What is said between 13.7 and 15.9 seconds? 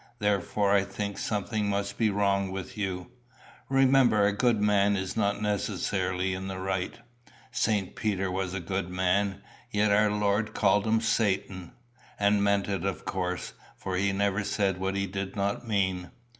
for he never said what he did not